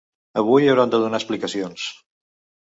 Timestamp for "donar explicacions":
1.03-1.85